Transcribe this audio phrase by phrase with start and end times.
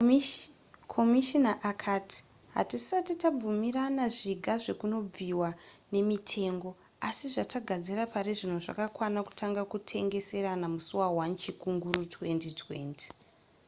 [0.93, 2.17] komishina akati
[2.55, 5.49] hatisati tabvumirana zviga zvekunobviwa
[5.93, 6.69] nemitengo
[7.07, 13.07] asi zvatagadzira parizvino zvakakwana kutanga kutengeserana musi wa1 chikunguru 2020